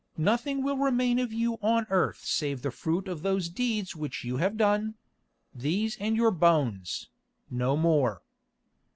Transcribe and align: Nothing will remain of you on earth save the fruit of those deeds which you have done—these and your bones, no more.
Nothing 0.17 0.63
will 0.63 0.77
remain 0.79 1.19
of 1.19 1.31
you 1.31 1.59
on 1.61 1.85
earth 1.91 2.25
save 2.25 2.63
the 2.63 2.71
fruit 2.71 3.07
of 3.07 3.21
those 3.21 3.49
deeds 3.49 3.95
which 3.95 4.23
you 4.23 4.37
have 4.37 4.57
done—these 4.57 5.95
and 5.99 6.15
your 6.17 6.31
bones, 6.31 7.09
no 7.51 7.77
more. 7.77 8.23